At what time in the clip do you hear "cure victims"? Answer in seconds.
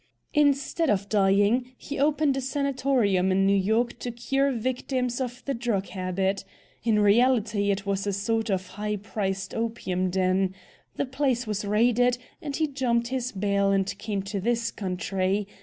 4.09-5.21